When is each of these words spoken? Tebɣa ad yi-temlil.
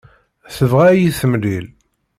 Tebɣa 0.55 0.85
ad 0.89 0.97
yi-temlil. 0.99 1.65